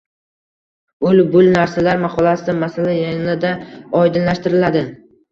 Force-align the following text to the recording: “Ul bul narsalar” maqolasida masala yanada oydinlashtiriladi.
“Ul 1.09 1.19
bul 1.33 1.49
narsalar” 1.57 1.99
maqolasida 2.05 2.55
masala 2.63 2.95
yanada 2.95 3.51
oydinlashtiriladi. 3.99 4.83